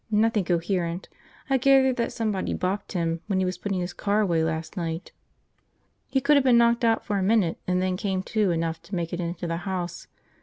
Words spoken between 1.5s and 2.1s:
gathered